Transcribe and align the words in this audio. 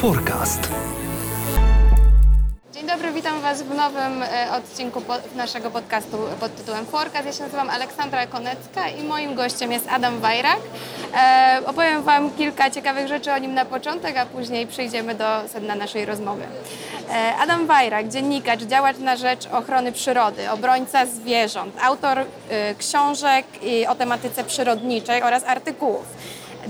Forecast. 0.00 0.68
Dzień 2.72 2.86
dobry, 2.86 3.12
witam 3.12 3.40
Was 3.40 3.62
w 3.62 3.74
nowym 3.74 4.22
e, 4.22 4.52
odcinku 4.52 5.02
naszego 5.36 5.70
podcastu 5.70 6.16
pod 6.40 6.56
tytułem 6.56 6.86
Forecast. 6.86 7.26
Ja 7.26 7.32
się 7.32 7.42
nazywam 7.42 7.70
Aleksandra 7.70 8.26
Konecka 8.26 8.88
i 8.88 9.02
moim 9.02 9.34
gościem 9.34 9.72
jest 9.72 9.88
Adam 9.88 10.20
Wajrak. 10.20 10.58
E, 11.14 11.60
opowiem 11.66 12.02
Wam 12.02 12.30
kilka 12.30 12.70
ciekawych 12.70 13.08
rzeczy 13.08 13.32
o 13.32 13.38
nim 13.38 13.54
na 13.54 13.64
początek, 13.64 14.16
a 14.16 14.26
później 14.26 14.66
przejdziemy 14.66 15.14
do 15.14 15.48
sedna 15.48 15.74
naszej 15.74 16.04
rozmowy. 16.04 16.44
E, 17.10 17.34
Adam 17.36 17.66
Wajrak, 17.66 18.08
dziennikarz, 18.08 18.62
działacz 18.62 18.98
na 18.98 19.16
rzecz 19.16 19.46
ochrony 19.52 19.92
przyrody, 19.92 20.50
obrońca 20.50 21.06
zwierząt, 21.06 21.74
autor 21.82 22.18
książek 22.78 23.46
i 23.62 23.86
o 23.86 23.94
tematyce 23.94 24.44
przyrodniczej 24.44 25.22
oraz 25.22 25.44
artykułów. 25.44 26.04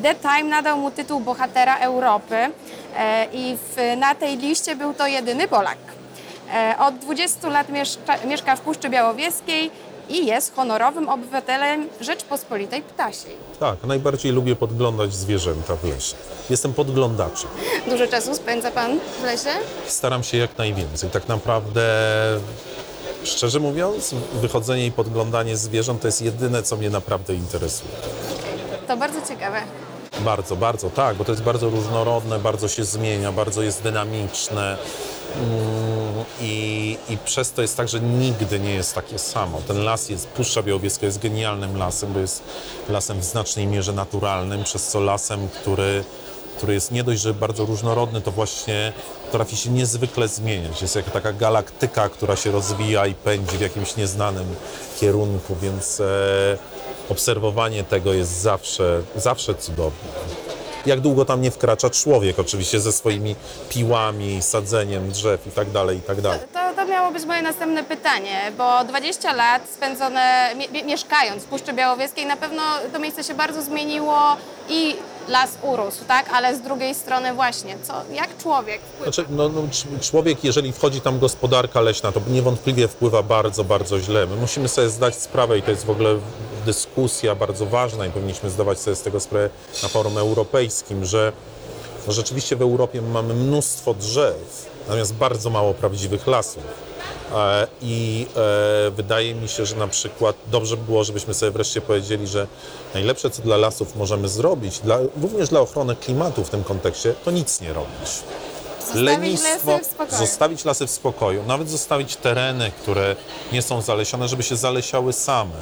The 0.03 0.15
Time 0.15 0.43
nadał 0.43 0.79
mu 0.79 0.91
tytuł 0.91 1.21
Bohatera 1.21 1.79
Europy 1.79 2.51
i 3.33 3.57
w, 3.77 3.97
na 3.97 4.15
tej 4.15 4.37
liście 4.37 4.77
był 4.77 4.95
to 4.95 5.07
jedyny 5.07 5.49
Polak. 5.49 5.79
E, 6.55 6.75
Od 6.79 6.99
20 6.99 7.49
lat 7.49 7.69
mieszka, 7.69 8.17
mieszka 8.27 8.57
w 8.57 8.61
Puszczy 8.61 8.89
Białowieskiej 8.91 9.71
i 10.09 10.27
jest 10.27 10.55
honorowym 10.57 11.09
obywatelem 11.09 11.89
Rzeczpospolitej 12.01 12.83
Ptasiej. 12.83 13.33
Tak, 13.61 13.77
najbardziej 13.85 14.33
lubię 14.33 14.57
podglądać 14.57 15.15
zwierzęta 15.15 15.77
w 15.77 15.85
lesie. 15.85 16.15
Jestem 16.51 16.73
podglądaczem. 16.75 17.51
Dużo 17.89 18.07
czasu 18.07 18.35
spędza 18.35 18.71
Pan 18.71 18.99
w 19.21 19.25
lesie? 19.25 19.51
Staram 19.87 20.23
się 20.23 20.37
jak 20.39 20.59
najwięcej. 20.59 21.11
Tak 21.11 21.29
naprawdę, 21.29 21.83
szczerze 23.25 23.61
mówiąc, 23.61 24.15
wychodzenie 24.33 24.87
i 24.87 24.93
podglądanie 24.93 25.57
zwierząt 25.57 26.01
to 26.03 26.09
jest 26.09 26.23
jedyne, 26.23 26.63
co 26.63 26.77
mnie 26.77 26.91
naprawdę 26.91 27.35
interesuje. 27.35 27.91
To 28.89 28.97
bardzo 28.97 29.29
ciekawe. 29.29 29.61
Bardzo, 30.25 30.57
bardzo, 30.57 30.91
tak, 30.91 31.17
bo 31.17 31.25
to 31.25 31.33
jest 31.33 31.43
bardzo 31.43 31.71
różnorodne, 31.71 32.39
bardzo 32.39 32.69
się 32.69 32.85
zmienia, 32.85 33.33
bardzo 33.33 33.63
jest 33.63 33.83
dynamiczne. 33.83 34.77
Mm, 35.37 36.25
I, 36.41 36.97
I 37.09 37.19
przez 37.19 37.53
to 37.53 37.63
jest 37.63 37.77
tak, 37.77 37.89
że 37.89 38.01
nigdy 38.01 38.61
nie 38.61 38.75
jest 38.75 38.95
takie 38.95 39.19
samo. 39.19 39.61
Ten 39.67 39.85
las 39.85 40.09
jest, 40.09 40.29
Puszcza 40.29 40.63
Białowieska 40.63 41.07
jest 41.07 41.19
genialnym 41.19 41.77
lasem, 41.77 42.13
bo 42.13 42.19
jest 42.19 42.43
lasem 42.89 43.21
w 43.21 43.25
znacznej 43.25 43.67
mierze 43.67 43.93
naturalnym, 43.93 44.65
przez 44.65 44.89
co 44.89 45.01
lasem, 45.01 45.49
który, 45.49 46.05
który 46.57 46.75
jest 46.75 46.93
nie 46.93 47.05
dość, 47.05 47.21
że 47.21 47.35
bardzo 47.35 47.65
różnorodny, 47.65 48.21
to 48.21 48.31
właśnie 48.31 48.93
potrafi 49.25 49.57
się 49.57 49.71
niezwykle 49.71 50.29
zmieniać. 50.29 50.83
Jest 50.83 50.97
jak 50.97 51.11
taka 51.11 51.33
galaktyka, 51.33 52.09
która 52.09 52.37
się 52.37 52.51
rozwija 52.51 53.07
i 53.07 53.15
pędzi 53.15 53.57
w 53.57 53.61
jakimś 53.61 53.97
nieznanym 53.97 54.47
kierunku, 55.01 55.57
więc 55.63 56.01
e, 56.01 56.59
obserwowanie 57.11 57.85
tego 57.85 58.13
jest 58.13 58.41
zawsze, 58.41 59.03
zawsze 59.17 59.55
cudowne 59.55 60.09
jak 60.87 61.01
długo 61.01 61.25
tam 61.25 61.41
nie 61.43 61.51
wkracza 61.51 61.91
człowiek, 61.91 62.39
oczywiście 62.39 62.81
ze 62.81 62.93
swoimi 62.93 63.37
piłami, 63.69 64.43
sadzeniem 64.43 65.11
drzew 65.11 65.47
i 65.47 65.51
tak 65.51 65.71
dalej, 65.71 65.99
i 65.99 66.01
tak 66.01 66.21
dalej. 66.21 66.41
To, 66.53 66.59
to 66.77 66.87
miało 66.87 67.11
być 67.13 67.25
moje 67.25 67.43
następne 67.43 67.85
pytanie, 67.85 68.53
bo 68.59 68.85
20 68.85 69.33
lat 69.33 69.63
spędzone 69.75 70.51
mie- 70.57 70.69
mie- 70.69 70.85
mieszkając 70.85 71.43
w 71.43 71.47
Puszczy 71.47 71.73
Białowieskiej, 71.73 72.27
na 72.27 72.37
pewno 72.37 72.63
to 72.93 72.99
miejsce 72.99 73.25
się 73.25 73.35
bardzo 73.35 73.63
zmieniło 73.63 74.19
i 74.69 74.97
las 75.29 75.51
urósł, 75.63 76.05
tak? 76.09 76.27
Ale 76.33 76.57
z 76.57 76.61
drugiej 76.61 76.95
strony 76.95 77.35
właśnie, 77.35 77.77
co, 77.83 77.95
jak 78.13 78.39
człowiek 78.39 78.81
wpływa? 78.81 79.13
Znaczy, 79.13 79.31
no, 79.31 79.49
no, 79.49 79.61
cz- 79.63 80.11
człowiek, 80.11 80.45
jeżeli 80.45 80.73
wchodzi 80.73 81.01
tam 81.01 81.19
gospodarka 81.19 81.81
leśna, 81.81 82.13
to 82.13 82.21
niewątpliwie 82.29 82.89
wpływa 82.89 83.23
bardzo, 83.23 83.65
bardzo 83.65 84.01
źle. 84.01 84.27
My 84.27 84.37
musimy 84.37 84.69
sobie 84.69 84.89
zdać 84.89 85.15
sprawę 85.15 85.59
i 85.59 85.63
to 85.63 85.71
jest 85.71 85.85
w 85.87 85.91
ogóle 85.91 86.19
dyskusja 86.61 87.35
bardzo 87.35 87.67
ważna 87.67 88.07
i 88.07 88.11
powinniśmy 88.11 88.51
zdawać 88.51 88.81
sobie 88.81 88.97
z 88.97 89.03
tego 89.03 89.21
sprawę 89.21 89.51
na 89.83 89.89
forum 89.89 90.19
europejskim, 90.19 91.05
że 91.05 91.33
no, 92.07 92.13
rzeczywiście 92.13 92.57
w 92.57 92.63
Europie 92.63 93.03
mamy 93.03 93.35
mnóstwo 93.35 93.95
drzew, 93.95 94.71
natomiast 94.87 95.15
bardzo 95.15 95.51
mało 95.51 95.75
prawdziwych 95.75 96.27
lasów. 96.27 96.63
E, 97.35 97.67
I 97.83 98.27
e, 98.37 98.91
wydaje 98.91 99.35
mi 99.35 99.49
się, 99.49 99.67
że 99.67 99.77
na 99.77 99.89
przykład 99.89 100.37
dobrze 100.51 100.77
by 100.77 100.85
było, 100.85 101.05
żebyśmy 101.05 101.35
sobie 101.35 101.53
wreszcie 101.53 101.81
powiedzieli, 101.81 102.27
że 102.27 102.47
najlepsze, 102.95 103.31
co 103.31 103.43
dla 103.43 103.57
lasów 103.57 103.97
możemy 103.97 104.29
zrobić, 104.29 104.79
dla, 104.79 104.99
również 105.23 105.49
dla 105.49 105.61
ochrony 105.61 105.97
klimatu 105.97 106.45
w 106.45 106.51
tym 106.51 106.65
kontekście, 106.65 107.15
to 107.25 107.31
nic 107.31 107.61
nie 107.61 107.73
robić 107.73 108.23
Zostawić 108.85 109.43
lasy 109.43 109.59
w 109.83 109.87
spokoju. 109.87 110.19
zostawić 110.19 110.65
lasy 110.65 110.87
w 110.87 110.91
spokoju, 110.91 111.43
nawet 111.47 111.71
zostawić 111.71 112.17
tereny, 112.17 112.71
które 112.83 113.17
nie 113.53 113.63
są 113.63 113.83
zalesione, 113.83 114.29
żeby 114.29 114.43
się 114.43 114.57
zalesiały 114.57 115.13
same. 115.13 115.57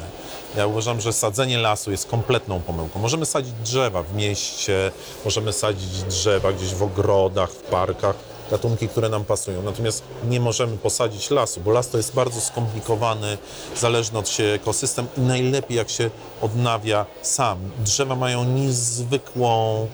Ja 0.57 0.67
uważam, 0.67 1.01
że 1.01 1.13
sadzenie 1.13 1.57
lasu 1.57 1.91
jest 1.91 2.07
kompletną 2.07 2.61
pomyłką. 2.61 2.99
Możemy 2.99 3.25
sadzić 3.25 3.53
drzewa 3.63 4.03
w 4.03 4.15
mieście, 4.15 4.91
możemy 5.25 5.53
sadzić 5.53 6.03
drzewa 6.03 6.51
gdzieś 6.51 6.73
w 6.73 6.83
ogrodach, 6.83 7.51
w 7.51 7.61
parkach, 7.61 8.15
gatunki, 8.51 8.87
które 8.87 9.09
nam 9.09 9.25
pasują. 9.25 9.61
Natomiast 9.61 10.03
nie 10.27 10.39
możemy 10.39 10.77
posadzić 10.77 11.31
lasu, 11.31 11.61
bo 11.61 11.71
las 11.71 11.89
to 11.89 11.97
jest 11.97 12.13
bardzo 12.13 12.41
skomplikowany, 12.41 13.37
zależny 13.77 14.19
od 14.19 14.29
siebie 14.29 14.53
ekosystem 14.53 15.07
i 15.17 15.21
najlepiej 15.21 15.77
jak 15.77 15.89
się 15.89 16.09
odnawia 16.41 17.05
sam. 17.21 17.57
Drzewa 17.79 18.15
mają 18.15 18.43
niezwykłą, 18.43 19.87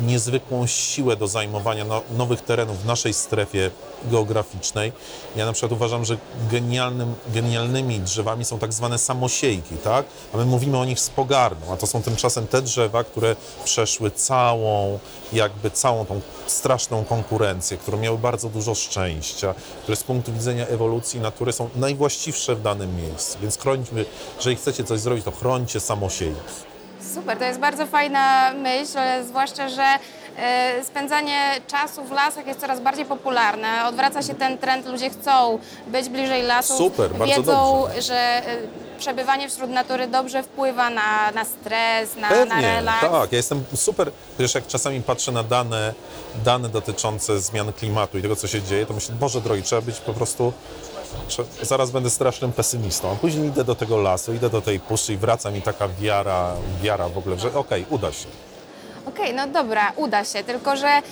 niezwykłą 0.00 0.66
siłę 0.66 1.16
do 1.16 1.26
zajmowania 1.28 1.84
no, 1.84 2.02
nowych 2.16 2.40
terenów 2.40 2.82
w 2.82 2.86
naszej 2.86 3.14
strefie 3.14 3.70
geograficznej. 4.10 4.92
Ja 5.36 5.46
na 5.46 5.52
przykład 5.52 5.72
uważam, 5.72 6.04
że 6.04 6.16
genialnym, 6.50 7.14
genialnymi 7.28 8.00
drzewami 8.00 8.44
są 8.44 8.58
tak 8.58 8.72
zwane 8.72 8.98
samosiejki, 8.98 9.76
tak? 9.76 10.06
A 10.34 10.36
my 10.36 10.44
mówimy 10.44 10.78
o 10.78 10.84
nich 10.84 11.00
z 11.00 11.10
pogardą, 11.10 11.72
a 11.72 11.76
to 11.76 11.86
są 11.86 12.02
tymczasem 12.02 12.46
te 12.46 12.62
drzewa, 12.62 13.04
które 13.04 13.36
przeszły 13.64 14.10
całą, 14.10 14.98
jakby 15.32 15.70
całą 15.70 16.06
tą 16.06 16.20
straszną 16.46 17.04
konkurencję, 17.04 17.76
które 17.76 17.98
miały 17.98 18.18
bardzo 18.18 18.48
dużo 18.48 18.74
szczęścia, 18.74 19.54
które 19.82 19.96
z 19.96 20.02
punktu 20.02 20.32
widzenia 20.32 20.66
ewolucji 20.66 21.20
natury 21.20 21.52
są 21.52 21.68
najwłaściwsze 21.76 22.54
w 22.54 22.62
danym 22.62 22.96
miejscu. 22.96 23.38
Więc 23.42 23.58
chrońmy, 23.58 24.04
jeżeli 24.36 24.56
chcecie 24.56 24.84
coś 24.84 25.00
zrobić, 25.00 25.24
to 25.24 25.30
chrońcie 25.30 25.80
samosiejki. 25.80 26.40
Super, 27.14 27.38
to 27.38 27.44
jest 27.44 27.60
bardzo 27.60 27.86
fajna 27.86 28.52
myśl, 28.52 28.98
zwłaszcza, 29.28 29.68
że 29.68 29.98
spędzanie 30.84 31.60
czasu 31.66 32.04
w 32.04 32.10
lasach 32.10 32.46
jest 32.46 32.60
coraz 32.60 32.80
bardziej 32.80 33.04
popularne. 33.04 33.86
Odwraca 33.86 34.22
się 34.22 34.34
ten 34.34 34.58
trend, 34.58 34.86
ludzie 34.86 35.10
chcą 35.10 35.58
być 35.86 36.08
bliżej 36.08 36.42
lasów. 36.42 36.76
Super, 36.76 37.10
bardzo 37.14 37.34
Wiedzą, 37.36 37.82
dobrze. 37.86 38.02
że 38.02 38.14
e, 38.16 38.42
przebywanie 38.98 39.48
wśród 39.48 39.70
natury 39.70 40.06
dobrze 40.06 40.42
wpływa 40.42 40.90
na, 40.90 41.30
na 41.30 41.44
stres, 41.44 42.16
na, 42.16 42.20
na 42.20 42.28
Pewnie, 42.28 42.62
relaks. 42.74 43.00
tak. 43.00 43.32
Ja 43.32 43.36
jestem 43.36 43.64
super, 43.76 44.10
wiesz, 44.38 44.54
jak 44.54 44.66
czasami 44.66 45.00
patrzę 45.02 45.32
na 45.32 45.42
dane, 45.42 45.94
dane 46.44 46.68
dotyczące 46.68 47.40
zmian 47.40 47.72
klimatu 47.72 48.18
i 48.18 48.22
tego, 48.22 48.36
co 48.36 48.48
się 48.48 48.62
dzieje, 48.62 48.86
to 48.86 48.94
myślę, 48.94 49.14
Boże 49.14 49.40
drogi, 49.40 49.62
trzeba 49.62 49.82
być 49.82 49.96
po 50.00 50.14
prostu, 50.14 50.52
zaraz 51.62 51.90
będę 51.90 52.10
strasznym 52.10 52.52
pesymistą. 52.52 53.12
A 53.12 53.14
później 53.14 53.48
idę 53.48 53.64
do 53.64 53.74
tego 53.74 53.96
lasu, 53.96 54.34
idę 54.34 54.50
do 54.50 54.60
tej 54.62 54.80
puszczy 54.80 55.12
i 55.12 55.16
wraca 55.16 55.50
mi 55.50 55.62
taka 55.62 55.88
wiara, 55.88 56.54
wiara 56.82 57.08
w 57.08 57.18
ogóle, 57.18 57.38
że 57.38 57.54
okej, 57.54 57.86
uda 57.90 58.12
się. 58.12 58.26
Okej, 59.06 59.34
no 59.34 59.46
dobra, 59.46 59.92
uda 59.96 60.24
się, 60.24 60.44
tylko 60.44 60.76
że 60.76 60.98
y, 60.98 61.02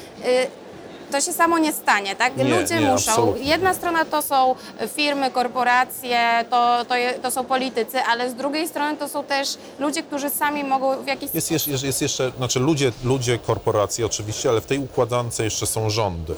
to 1.12 1.20
się 1.20 1.32
samo 1.32 1.58
nie 1.58 1.72
stanie, 1.72 2.16
tak? 2.16 2.36
Nie, 2.36 2.44
Ludzie 2.44 2.74
nie, 2.80 2.80
muszą. 2.92 3.10
absolutnie. 3.12 3.42
Jedna 3.50 3.74
strona 3.74 4.04
to 4.04 4.22
są 4.22 4.54
firmy, 4.96 5.30
korporacje, 5.30 6.44
to, 6.50 6.84
to, 6.84 6.96
je, 6.96 7.12
to 7.12 7.30
są 7.30 7.44
politycy, 7.44 7.98
ale 8.00 8.30
z 8.30 8.34
drugiej 8.34 8.68
strony 8.68 8.96
to 8.96 9.08
są 9.08 9.24
też 9.24 9.48
ludzie, 9.78 10.02
którzy 10.02 10.30
sami 10.30 10.64
mogą 10.64 11.02
w 11.02 11.06
jakiś 11.06 11.34
Jest, 11.34 11.50
jeszcze- 11.50 11.70
jest, 11.70 11.84
jest 11.84 12.02
jeszcze, 12.02 12.32
znaczy 12.36 12.60
ludzie, 12.60 12.92
ludzie, 13.04 13.38
korporacje 13.38 14.06
oczywiście, 14.06 14.48
ale 14.48 14.60
w 14.60 14.66
tej 14.66 14.78
układance 14.78 15.38
jeszcze 15.38 15.66
są 15.66 15.90
rządy. 15.90 16.34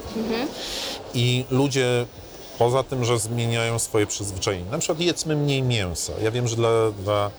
I 1.15 1.45
ludzie, 1.51 2.07
poza 2.59 2.83
tym, 2.83 3.05
że 3.05 3.19
zmieniają 3.19 3.79
swoje 3.79 4.07
przyzwyczajenia, 4.07 4.71
na 4.71 4.79
przykład 4.79 5.01
jedzmy 5.01 5.37
mniej 5.37 5.63
mięsa. 5.63 6.13
Ja 6.23 6.31
wiem, 6.31 6.49
że 6.49 6.57
dla, 6.57 6.71
dla 7.05 7.31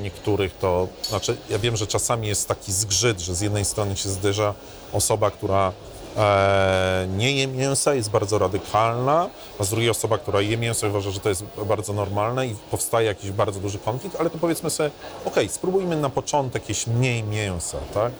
niektórych 0.00 0.54
to, 0.54 0.88
znaczy 1.02 1.36
ja 1.50 1.58
wiem, 1.58 1.76
że 1.76 1.86
czasami 1.86 2.28
jest 2.28 2.48
taki 2.48 2.72
zgrzyt, 2.72 3.20
że 3.20 3.34
z 3.34 3.40
jednej 3.40 3.64
strony 3.64 3.96
się 3.96 4.08
zderza 4.08 4.54
osoba, 4.92 5.30
która 5.30 5.72
e, 6.16 7.06
nie 7.16 7.32
je 7.32 7.46
mięsa, 7.46 7.94
jest 7.94 8.10
bardzo 8.10 8.38
radykalna, 8.38 9.30
a 9.58 9.64
z 9.64 9.70
drugiej 9.70 9.90
osoba, 9.90 10.18
która 10.18 10.40
je 10.40 10.56
mięso 10.56 10.88
uważa, 10.88 11.10
że 11.10 11.20
to 11.20 11.28
jest 11.28 11.44
bardzo 11.66 11.92
normalne 11.92 12.46
i 12.46 12.54
powstaje 12.70 13.06
jakiś 13.06 13.30
bardzo 13.30 13.60
duży 13.60 13.78
konflikt, 13.78 14.16
ale 14.20 14.30
to 14.30 14.38
powiedzmy 14.38 14.70
sobie, 14.70 14.90
okej, 15.24 15.48
spróbujmy 15.48 15.96
na 15.96 16.10
początek 16.10 16.68
jeść 16.68 16.86
mniej 16.86 17.22
mięsa, 17.22 17.78
tak? 17.94 18.12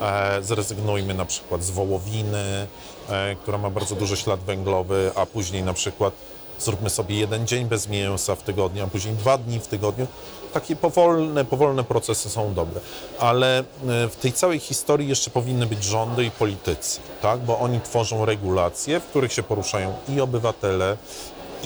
E, 0.00 0.42
zrezygnujmy 0.42 1.14
na 1.14 1.24
przykład 1.24 1.62
z 1.62 1.70
wołowiny, 1.70 2.66
e, 3.08 3.36
która 3.42 3.58
ma 3.58 3.70
bardzo 3.70 3.94
duży 3.94 4.16
ślad 4.16 4.40
węglowy, 4.40 5.10
a 5.14 5.26
później 5.26 5.62
na 5.62 5.74
przykład 5.74 6.14
zróbmy 6.58 6.90
sobie 6.90 7.16
jeden 7.16 7.46
dzień 7.46 7.64
bez 7.64 7.88
mięsa 7.88 8.34
w 8.34 8.42
tygodniu, 8.42 8.84
a 8.84 8.86
później 8.86 9.14
dwa 9.14 9.38
dni 9.38 9.60
w 9.60 9.66
tygodniu. 9.66 10.06
Takie 10.52 10.76
powolne, 10.76 11.44
powolne 11.44 11.84
procesy 11.84 12.30
są 12.30 12.54
dobre. 12.54 12.80
Ale 13.18 13.58
e, 13.58 13.64
w 14.08 14.16
tej 14.16 14.32
całej 14.32 14.58
historii 14.58 15.08
jeszcze 15.08 15.30
powinny 15.30 15.66
być 15.66 15.84
rządy 15.84 16.24
i 16.24 16.30
politycy, 16.30 17.00
tak? 17.22 17.40
bo 17.40 17.58
oni 17.58 17.80
tworzą 17.80 18.24
regulacje, 18.24 19.00
w 19.00 19.04
których 19.04 19.32
się 19.32 19.42
poruszają 19.42 19.94
i 20.08 20.20
obywatele, 20.20 20.96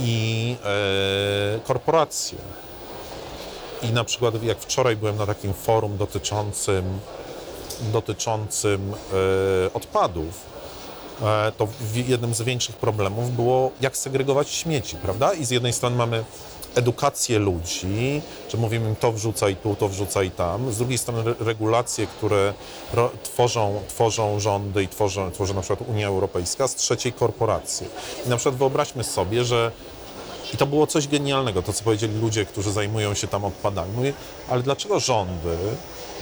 i 0.01 0.57
e, 0.65 1.61
korporacje. 1.61 2.39
I 3.83 3.93
na 3.93 4.05
przykład 4.05 4.43
jak 4.43 4.59
wczoraj 4.59 4.97
byłem 4.97 5.17
na 5.17 5.27
takim 5.27 5.55
forum 5.55 5.97
dotyczącym, 5.97 6.85
dotyczącym 7.93 8.93
e, 8.93 9.73
odpadów, 9.75 10.58
to 11.57 11.67
w- 11.67 12.09
jednym 12.09 12.35
z 12.35 12.43
większych 12.43 12.77
problemów 12.77 13.37
było, 13.37 13.71
jak 13.81 13.97
segregować 13.97 14.49
śmieci, 14.51 14.97
prawda? 14.97 15.33
I 15.33 15.45
z 15.45 15.51
jednej 15.51 15.73
strony 15.73 15.97
mamy 15.97 16.25
edukację 16.75 17.39
ludzi, 17.39 18.23
że 18.49 18.59
mówimy 18.59 18.89
im 18.89 18.97
to 18.97 19.13
wrzucaj 19.13 19.57
tu, 19.57 19.75
to 19.75 19.89
wrzucaj 19.89 20.31
tam. 20.31 20.73
Z 20.73 20.79
drugiej 20.79 20.99
strony 20.99 21.21
re- 21.21 21.35
regulacje, 21.41 22.07
które 22.07 22.55
tworzą, 23.23 23.81
tworzą 23.89 24.41
rządy 24.41 24.83
i 24.83 24.89
tworzą, 24.89 25.31
tworzy 25.31 25.55
na 25.55 25.61
przykład 25.63 25.89
Unia 25.89 26.07
Europejska, 26.07 26.69
z 26.69 26.75
trzeciej 26.75 27.13
korporacje. 27.13 27.87
I 28.27 28.29
na 28.29 28.37
przykład 28.37 28.55
wyobraźmy 28.55 29.05
sobie, 29.05 29.45
że 29.45 29.73
i 30.55 30.57
to 30.57 30.67
było 30.67 30.87
coś 30.87 31.09
genialnego, 31.09 31.63
to 31.63 31.73
co 31.73 31.85
powiedzieli 31.85 32.21
ludzie, 32.21 32.45
którzy 32.45 32.73
zajmują 32.73 33.15
się 33.15 33.27
tam 33.29 33.45
odpadami. 33.45 33.93
Mówię, 33.97 34.13
ale 34.51 34.63
dlaczego 34.63 35.01
rządy 35.01 35.57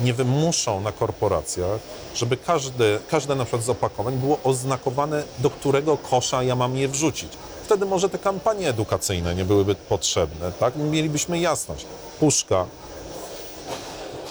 nie 0.00 0.14
wymuszą 0.14 0.80
na 0.80 0.92
korporacjach, 0.92 1.80
żeby 2.14 2.36
każde, 2.36 2.98
każde 3.08 3.34
na 3.34 3.44
przykład 3.44 3.62
z 3.62 3.68
opakowań 3.68 4.16
było 4.16 4.38
oznakowane, 4.44 5.22
do 5.38 5.50
którego 5.50 5.96
kosza 5.96 6.42
ja 6.42 6.56
mam 6.56 6.76
je 6.76 6.88
wrzucić. 6.88 7.32
Wtedy 7.64 7.86
może 7.86 8.08
te 8.08 8.18
kampanie 8.18 8.68
edukacyjne 8.68 9.34
nie 9.34 9.44
byłyby 9.44 9.74
potrzebne, 9.74 10.52
tak? 10.52 10.76
Mielibyśmy 10.76 11.38
jasność. 11.38 11.86
Puszka, 12.20 12.66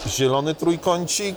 zielony 0.08 0.56
trójkącik, 0.56 1.36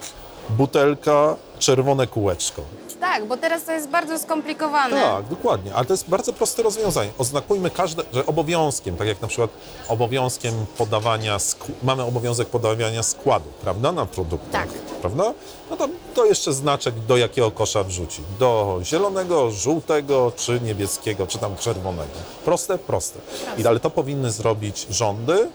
butelka, 0.51 1.37
czerwone 1.59 2.07
kółeczko. 2.07 2.63
Tak, 3.00 3.27
bo 3.27 3.37
teraz 3.37 3.65
to 3.65 3.73
jest 3.73 3.89
bardzo 3.89 4.19
skomplikowane. 4.19 4.97
Tak, 4.97 5.27
dokładnie. 5.27 5.75
Ale 5.75 5.87
to 5.87 5.93
jest 5.93 6.09
bardzo 6.09 6.33
proste 6.33 6.62
rozwiązanie. 6.62 7.11
Oznakujmy 7.19 7.71
każde, 7.71 8.03
że 8.12 8.27
obowiązkiem, 8.27 8.97
tak 8.97 9.09
jak 9.09 9.23
na 9.23 9.29
przykład 9.29 9.50
obowiązkiem 9.89 10.67
podawania, 10.79 11.37
mamy 11.83 12.03
obowiązek 12.03 12.49
podawania 12.49 13.03
składu, 13.03 13.49
prawda, 13.62 13.93
na 13.93 14.06
produkt. 14.06 14.50
Tak. 14.50 14.69
Prawda? 15.00 15.33
No 15.71 15.77
to, 15.77 15.89
to 16.15 16.25
jeszcze 16.25 16.53
znaczek, 16.53 16.95
do 17.00 17.17
jakiego 17.17 17.50
kosza 17.50 17.85
wrzucić. 17.85 18.25
Do 18.39 18.81
zielonego, 18.83 19.50
żółtego, 19.50 20.33
czy 20.37 20.61
niebieskiego, 20.61 21.27
czy 21.27 21.39
tam 21.39 21.56
czerwonego. 21.56 22.12
Proste, 22.45 22.79
proste. 22.79 23.19
I, 23.59 23.67
ale 23.67 23.81
to 23.81 23.91
powinny 23.91 24.31
zrobić 24.31 24.87
rządy, 24.91 25.49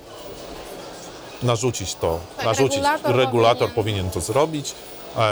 narzucić 1.43 1.95
to, 1.95 2.19
Tak, 2.37 2.45
narzucić, 2.45 2.75
regulator 2.77 3.15
regulator 3.15 3.69
powinien- 3.69 3.75
powinien 3.75 4.09
to 4.09 4.21
zrobić, 4.21 4.75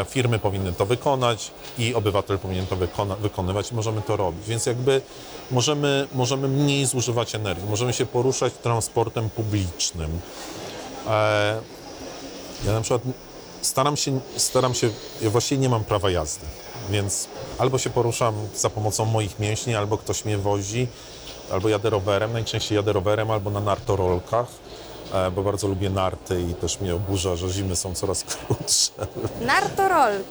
firmy 0.10 0.40
powinny 0.40 0.74
to 0.74 0.86
wykonać 0.86 1.52
i 1.78 1.96
obywatel 1.96 2.40
powinien 2.40 2.68
to 2.68 2.76
wykona, 2.76 3.16
wykonywać 3.16 3.72
i 3.72 3.76
możemy 3.76 4.02
to 4.02 4.18
robić. 4.18 4.46
Więc 4.48 4.66
jakby 4.66 5.02
możemy, 5.52 6.08
możemy 6.16 6.48
mniej 6.48 6.86
zużywać 6.86 7.36
energii, 7.36 7.70
możemy 7.70 7.94
się 7.94 8.06
poruszać 8.06 8.54
transportem 8.54 9.30
publicznym. 9.30 10.20
E, 11.08 11.62
ja 12.66 12.72
na 12.74 12.82
przykład 12.82 13.02
staram 13.62 13.98
się, 13.98 14.20
staram 14.38 14.74
się, 14.74 14.90
ja 15.22 15.30
właściwie 15.30 15.62
nie 15.62 15.70
mam 15.70 15.84
prawa 15.84 16.10
jazdy, 16.10 16.46
więc 16.90 17.28
albo 17.58 17.78
się 17.78 17.90
poruszam 17.90 18.34
za 18.56 18.70
pomocą 18.70 19.06
moich 19.06 19.40
mięśni, 19.40 19.76
albo 19.76 19.98
ktoś 19.98 20.26
mnie 20.26 20.38
wozi, 20.38 20.88
albo 21.52 21.70
jadę 21.70 21.90
rowerem, 21.90 22.34
najczęściej 22.34 22.76
jadę 22.76 22.94
rowerem 22.94 23.32
albo 23.32 23.50
na 23.50 23.60
nartorolkach, 23.60 24.48
bo 25.36 25.44
bardzo 25.44 25.68
lubię 25.68 25.90
narty 25.90 26.42
i 26.42 26.54
też 26.54 26.80
mnie 26.80 26.96
oburza, 26.96 27.36
że 27.36 27.50
zimy 27.50 27.76
są 27.76 27.96
coraz 27.96 28.24
krótsze. 28.48 28.92
Nartorolki. 29.42 30.24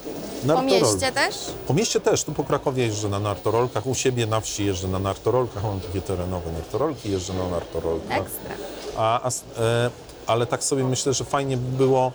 Po 0.42 0.46
Nartorolki. 0.46 0.84
mieście 0.84 1.12
też? 1.12 1.34
Po 1.66 1.74
mieście 1.74 2.00
też, 2.00 2.24
tu 2.24 2.32
po 2.32 2.44
Krakowie 2.44 2.84
jeżdżę 2.86 3.08
na 3.08 3.18
nartorolkach, 3.18 3.86
u 3.86 3.94
siebie 3.94 4.26
na 4.26 4.40
wsi 4.40 4.64
jeżdżę 4.66 4.88
na 4.88 4.98
nartorolkach, 4.98 5.62
mam 5.64 5.80
takie 5.80 6.00
terenowe 6.00 6.52
nartorolki, 6.52 7.10
jeżdżę 7.10 7.34
na 7.34 7.48
nartorolkach. 7.48 8.18
Ekstra. 8.18 8.54
A, 8.96 9.22
a, 9.22 9.26
s- 9.28 9.44
e, 9.58 9.90
ale 10.26 10.46
tak 10.46 10.64
sobie 10.64 10.84
myślę, 10.84 11.14
że 11.14 11.24
fajnie 11.24 11.56
by 11.56 11.76
było 11.76 12.12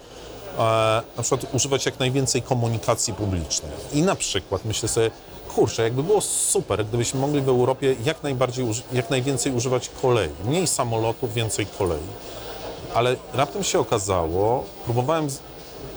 e, 0.57 1.01
na 1.17 1.23
przykład 1.23 1.53
używać 1.53 1.85
jak 1.85 1.99
najwięcej 1.99 2.41
komunikacji 2.41 3.13
publicznej. 3.13 3.71
I 3.93 4.01
na 4.01 4.15
przykład 4.15 4.65
myślę 4.65 4.89
sobie, 4.89 5.11
kurczę, 5.55 5.83
jakby 5.83 6.03
było 6.03 6.21
super, 6.21 6.85
gdybyśmy 6.85 7.19
mogli 7.19 7.41
w 7.41 7.49
Europie 7.49 7.95
jak 8.05 8.23
najbardziej, 8.23 8.65
uży- 8.65 8.83
jak 8.93 9.09
najwięcej 9.09 9.51
używać 9.55 9.89
kolei. 10.01 10.29
Mniej 10.45 10.67
samolotów, 10.67 11.33
więcej 11.33 11.65
kolei. 11.65 11.99
Ale 12.95 13.15
raptem 13.33 13.63
się 13.63 13.79
okazało, 13.79 14.63
próbowałem, 14.85 15.29
z, 15.29 15.39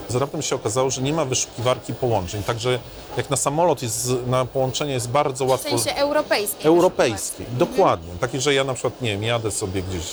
z 0.09 0.15
raptem 0.15 0.43
się 0.43 0.55
okazało, 0.57 0.91
że 0.91 1.03
nie 1.03 1.13
ma 1.13 1.25
wyszukiwarki 1.25 1.95
połączeń. 1.95 2.43
Także 2.43 2.79
jak 3.17 3.31
na 3.31 3.37
samolot 3.37 3.83
jest, 3.83 4.11
na 4.27 4.45
połączenie 4.45 4.93
jest 4.93 5.09
bardzo 5.11 5.45
W 5.45 5.49
łatwo. 5.49 5.79
sensie 5.79 6.01
europejskiej. 6.01 6.67
Europejskiej, 6.67 7.47
dokładnie. 7.53 8.13
Takie, 8.21 8.41
że 8.41 8.55
ja 8.55 8.65
na 8.65 8.75
przykład, 8.75 9.03
nie 9.03 9.11
wiem, 9.11 9.23
jadę 9.23 9.51
sobie 9.51 9.83
gdzieś, 9.83 10.05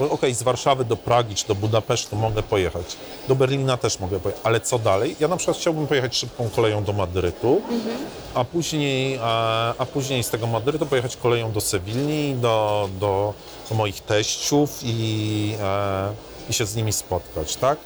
okej, 0.00 0.34
z 0.34 0.42
Warszawy 0.42 0.84
do 0.84 0.96
Pragi 0.96 1.34
czy 1.34 1.48
do 1.48 1.54
Budapesztu 1.54 2.16
mogę 2.16 2.42
pojechać, 2.42 2.96
do 3.28 3.34
Berlina 3.34 3.76
też 3.76 4.00
mogę 4.00 4.20
pojechać, 4.20 4.44
ale 4.46 4.60
co 4.60 4.78
dalej? 4.78 5.16
Ja 5.20 5.28
na 5.28 5.36
przykład 5.36 5.56
chciałbym 5.56 5.86
pojechać 5.86 6.16
szybką 6.16 6.48
koleją 6.56 6.84
do 6.84 6.92
Madrytu, 6.92 7.62
a, 8.34 8.44
później, 8.44 9.18
a, 9.22 9.74
a 9.78 9.86
później 9.86 10.22
z 10.22 10.30
tego 10.30 10.46
Madrytu 10.46 10.86
pojechać 10.86 11.16
koleją 11.16 11.52
do 11.52 11.60
Sewilli, 11.60 12.34
do, 12.34 12.88
do, 13.00 13.34
do 13.68 13.74
moich 13.74 14.00
teściów 14.00 14.80
i, 14.82 15.54
e, 15.60 16.12
i 16.50 16.52
się 16.52 16.66
z 16.66 16.76
nimi 16.76 16.92
spotkać, 16.92 17.56
tak? 17.56 17.78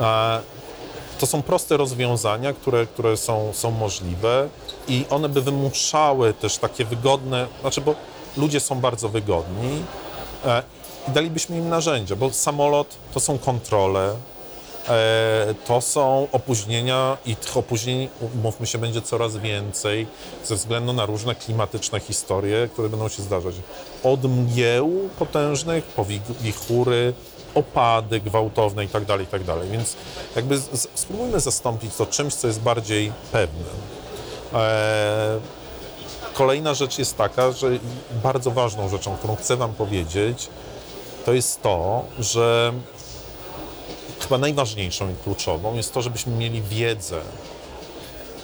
E, 0.00 0.40
to 1.18 1.26
są 1.26 1.42
proste 1.42 1.76
rozwiązania, 1.76 2.52
które, 2.52 2.86
które 2.86 3.16
są, 3.16 3.52
są 3.52 3.70
możliwe 3.70 4.48
i 4.88 5.04
one 5.10 5.28
by 5.28 5.42
wymuszały 5.42 6.34
też 6.34 6.58
takie 6.58 6.84
wygodne, 6.84 7.46
znaczy, 7.60 7.80
bo 7.80 7.94
ludzie 8.36 8.60
są 8.60 8.80
bardzo 8.80 9.08
wygodni 9.08 9.82
e, 10.44 10.62
i 11.08 11.10
dalibyśmy 11.10 11.56
im 11.58 11.68
narzędzia, 11.68 12.16
bo 12.16 12.30
samolot 12.30 12.86
to 13.14 13.20
są 13.20 13.38
kontrole, 13.38 14.14
e, 14.88 15.54
to 15.66 15.80
są 15.80 16.28
opóźnienia 16.32 17.16
i 17.26 17.36
tych 17.36 17.56
opóźnień, 17.56 18.08
umówmy 18.34 18.66
się, 18.66 18.78
będzie 18.78 19.02
coraz 19.02 19.36
więcej 19.36 20.06
ze 20.44 20.54
względu 20.54 20.92
na 20.92 21.06
różne 21.06 21.34
klimatyczne 21.34 22.00
historie, 22.00 22.68
które 22.72 22.88
będą 22.88 23.08
się 23.08 23.22
zdarzać. 23.22 23.54
Od 24.04 24.24
mgieł 24.24 24.92
potężnych 25.18 25.84
po 25.84 26.04
wi- 26.04 26.20
wichury, 26.40 27.12
opady 27.54 28.20
gwałtowne 28.20 28.84
i 28.84 28.88
tak 28.88 29.04
dalej, 29.04 29.24
i 29.24 29.28
tak. 29.28 29.42
Więc 29.70 29.96
jakby 30.36 30.58
z, 30.58 30.88
spróbujmy 30.94 31.40
zastąpić 31.40 31.94
to 31.94 32.06
czymś, 32.06 32.34
co 32.34 32.46
jest 32.46 32.60
bardziej 32.60 33.12
pewne. 33.32 33.64
E, 34.54 35.38
Kolejna 36.34 36.74
rzecz 36.74 36.98
jest 36.98 37.16
taka, 37.16 37.52
że 37.52 37.66
bardzo 38.22 38.50
ważną 38.50 38.88
rzeczą, 38.88 39.16
którą 39.16 39.36
chcę 39.36 39.56
Wam 39.56 39.72
powiedzieć, 39.74 40.48
to 41.28 41.32
jest 41.32 41.62
to, 41.62 42.04
że 42.18 42.72
chyba 44.20 44.38
najważniejszą 44.38 45.10
i 45.10 45.14
kluczową 45.24 45.74
jest 45.74 45.94
to, 45.94 46.02
żebyśmy 46.02 46.32
mieli 46.32 46.62
wiedzę. 46.62 47.20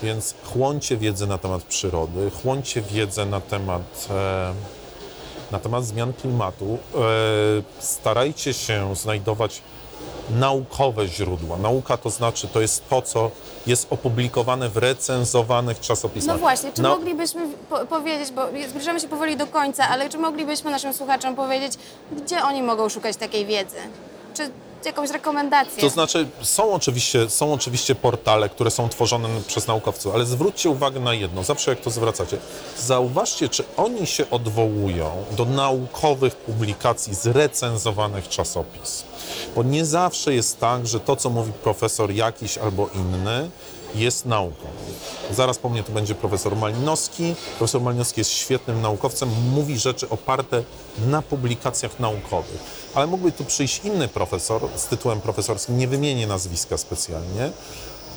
Więc 0.02 0.34
chłoncie 0.44 0.96
wiedzę 0.96 1.26
na 1.26 1.38
temat 1.38 1.62
przyrody, 1.62 2.31
chłoncie 2.31 2.82
wiedzę 2.82 3.26
na 3.26 3.41
temat, 3.41 4.08
e, 4.10 4.53
na 5.50 5.58
temat 5.58 5.84
zmian 5.84 6.12
klimatu. 6.12 6.79
E, 6.94 6.98
starajcie 7.79 8.55
się 8.55 8.96
znajdować 8.96 9.62
naukowe 10.31 11.08
źródła. 11.08 11.56
Nauka 11.56 11.96
to 11.96 12.10
znaczy, 12.10 12.48
to 12.48 12.60
jest 12.60 12.88
to, 12.88 13.02
co 13.02 13.31
jest 13.66 13.86
opublikowane 13.90 14.69
w 14.69 14.76
recenzowanych 14.76 15.81
czasopismach. 15.81 16.36
No 16.36 16.40
właśnie, 16.40 16.72
czy 16.72 16.82
moglibyśmy 16.82 17.43
po 17.70 17.86
powiedzieć, 17.86 18.31
bo 18.31 18.43
zbliżamy 18.69 19.00
się 19.00 19.08
powoli 19.08 19.36
do 19.36 19.46
końca, 19.46 19.88
ale 19.88 20.08
czy 20.08 20.19
moglibyśmy 20.19 20.70
naszym 20.70 20.94
słuchaczom 20.94 21.36
powiedzieć, 21.36 21.72
gdzie 22.12 22.43
oni 22.43 22.62
mogą 22.62 22.88
szukać 22.88 23.16
takiej 23.16 23.46
wiedzy? 23.46 23.76
Czy 24.34 24.50
jakąś 24.86 25.10
rekomendację? 25.10 25.81
To 25.81 25.88
znaczy, 25.88 26.29
są 26.43 26.72
oczywiście, 26.72 27.31
są 27.31 27.53
oczywiście 27.53 27.94
portale, 27.94 28.48
które 28.48 28.70
są 28.70 28.88
tworzone 28.88 29.29
przez 29.46 29.67
naukowców, 29.67 30.14
ale 30.14 30.26
zwróćcie 30.26 30.70
uwagę 30.70 31.00
na 31.00 31.14
jedno, 31.14 31.44
zawsze 31.44 31.70
jak 31.70 31.81
to 31.81 31.91
zwracacie. 31.91 32.36
Zauważcie, 32.79 33.48
czy 33.48 33.64
oni 33.76 34.06
się 34.06 34.31
odwołują 34.31 35.24
do 35.31 35.44
naukowych 35.44 36.36
publikacji 36.36 37.14
z 37.14 37.26
recenzowanych 37.26 38.29
czasopism. 38.29 39.05
Bo 39.56 39.62
nie 39.62 39.84
zawsze 39.84 40.34
jest 40.34 40.60
tak, 40.60 40.86
że 40.86 41.00
to, 41.00 41.17
co 41.17 41.31
mówi 41.31 41.53
profesor 41.53 42.10
jakiś 42.10 42.58
albo 42.58 42.88
inny, 42.94 43.50
jest 43.94 44.27
nauką. 44.27 44.67
Zaraz 45.31 45.58
po 45.58 45.69
mnie 45.69 45.82
tu 45.82 45.93
będzie 45.93 46.15
profesor 46.15 46.56
Malinowski. 46.56 47.34
Profesor 47.58 47.81
Malinowski 47.81 48.20
jest 48.20 48.31
świetnym 48.31 48.82
naukowcem, 48.82 49.29
mówi 49.55 49.79
rzeczy 49.79 50.08
oparte 50.08 50.63
na 51.06 51.22
publikacjach 51.22 52.01
naukowych. 52.01 52.58
Ale 52.94 53.06
mógłby 53.06 53.32
tu 53.32 53.44
przyjść 53.44 53.81
inny 53.84 54.08
profesor 54.08 54.63
z 54.77 54.86
tytułem 54.86 55.20
profesorskim, 55.20 55.79
nie 55.79 55.89
wymienię 55.89 56.27
nazwiska 56.27 56.79
specjalnie, 56.79 57.51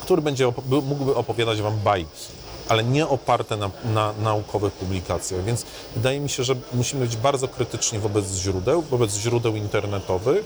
który 0.00 0.22
będzie 0.22 0.52
był- 0.66 0.82
mógłby 0.82 1.14
opowiadać 1.14 1.62
wam 1.62 1.78
bajki, 1.78 2.26
ale 2.68 2.84
nie 2.84 3.08
oparte 3.08 3.56
na, 3.56 3.70
na 3.84 4.12
naukowych 4.12 4.72
publikacjach. 4.72 5.44
Więc 5.44 5.64
wydaje 5.96 6.20
mi 6.20 6.28
się, 6.28 6.44
że 6.44 6.56
musimy 6.74 7.06
być 7.06 7.16
bardzo 7.16 7.48
krytyczni 7.48 7.98
wobec 7.98 8.34
źródeł, 8.34 8.82
wobec 8.82 9.14
źródeł 9.14 9.56
internetowych 9.56 10.44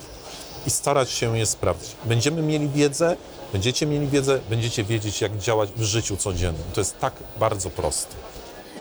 i 0.66 0.70
starać 0.70 1.10
się 1.10 1.38
je 1.38 1.46
sprawdzić. 1.46 1.90
Będziemy 2.04 2.42
mieli 2.42 2.68
wiedzę, 2.68 3.16
będziecie 3.52 3.86
mieli 3.86 4.06
wiedzę, 4.06 4.40
będziecie 4.50 4.84
wiedzieć, 4.84 5.20
jak 5.20 5.38
działać 5.38 5.70
w 5.76 5.82
życiu 5.82 6.16
codziennym. 6.16 6.64
To 6.74 6.80
jest 6.80 6.98
tak 6.98 7.12
bardzo 7.36 7.70
proste. 7.70 8.14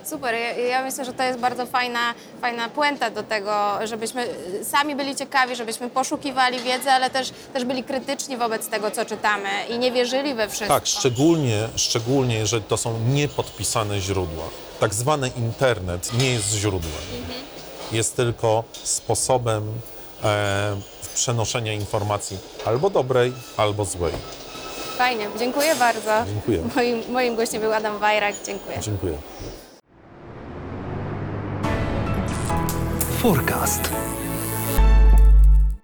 Super, 0.06 0.36
ja, 0.36 0.52
ja 0.52 0.84
myślę, 0.84 1.06
że 1.06 1.14
to 1.14 1.24
jest 1.24 1.40
bardzo 1.40 1.66
fajna, 1.66 2.14
fajna 2.42 2.70
puenta 2.70 3.10
do 3.10 3.24
tego, 3.24 3.52
żebyśmy 3.84 4.28
y, 4.62 4.66
sami 4.66 4.96
byli 4.96 5.16
ciekawi, 5.16 5.56
żebyśmy 5.56 5.90
poszukiwali 5.90 6.60
wiedzy, 6.60 6.92
ale 6.92 7.10
też, 7.10 7.32
też 7.54 7.66
byli 7.66 7.84
krytyczni 7.84 8.38
wobec 8.38 8.68
tego, 8.68 8.92
co 8.92 9.06
czytamy 9.06 9.50
i 9.70 9.80
nie 9.80 9.92
wierzyli 9.92 10.34
we 10.34 10.48
wszystko. 10.50 10.74
Tak, 10.74 10.88
szczególnie, 10.88 11.70
szczególnie 11.76 12.36
jeżeli 12.36 12.64
to 12.64 12.78
są 12.78 13.00
niepodpisane 13.00 14.00
źródła. 14.00 14.44
Tak 14.80 14.94
zwany 14.94 15.32
internet 15.38 16.14
nie 16.14 16.32
jest 16.32 16.54
źródłem. 16.54 17.04
Jest 17.92 18.16
tylko 18.16 18.64
sposobem 18.84 19.64
e, 20.24 20.78
przenoszenia 21.14 21.74
informacji 21.74 22.38
albo 22.66 22.90
dobrej, 22.90 23.34
albo 23.58 23.86
złej. 23.86 24.14
Fajnie, 25.02 25.28
dziękuję 25.40 25.76
bardzo. 25.76 26.12
Dziękuję. 26.28 26.62
Moim, 26.76 27.02
moim 27.10 27.36
gościem 27.36 27.62
był 27.62 27.74
Adam 27.74 27.98
Wajrak, 28.00 28.36
dziękuję. 28.46 28.80
Dziękuję. 28.80 29.18
Forecast. 33.22 33.90